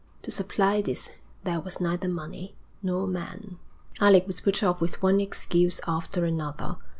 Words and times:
To 0.23 0.31
supply 0.31 0.81
this 0.81 1.11
there 1.43 1.59
was 1.59 1.79
neither 1.79 2.07
money 2.07 2.55
nor 2.81 3.05
men. 3.05 3.59
Alec 3.99 4.25
was 4.25 4.41
put 4.41 4.63
off 4.63 4.81
with 4.81 5.03
one 5.03 5.21
excuse 5.21 5.79
after 5.85 6.25
another. 6.25 6.77